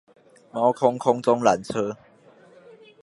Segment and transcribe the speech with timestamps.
[0.51, 1.95] 貓空空中纜車